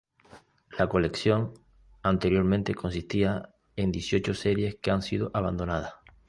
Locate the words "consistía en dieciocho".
2.73-4.33